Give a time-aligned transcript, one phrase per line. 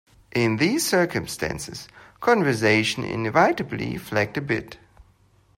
[0.33, 1.87] In these circumstances,
[2.21, 4.79] conversation inevitably flagged a bit.